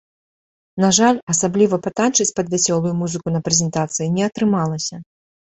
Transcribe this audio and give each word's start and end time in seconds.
На 0.83 0.87
жаль, 0.97 1.19
асабліва 1.33 1.79
патанчыць 1.87 2.27
пад 2.39 2.49
вясёлую 2.53 2.93
музыку 3.03 3.27
на 3.37 3.45
прэзентацыі 3.49 4.11
не 4.17 4.23
атрымалася. 4.31 4.95